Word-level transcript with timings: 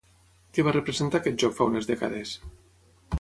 Què 0.57 0.63
va 0.67 0.71
representar 0.77 1.21
aquest 1.21 1.39
joc 1.43 1.55
fa 1.59 1.67
unes 1.73 1.91
dècades? 1.91 2.33